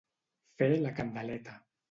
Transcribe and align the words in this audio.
Fer 0.61 0.69
la 0.85 0.95
candeleta. 1.01 1.57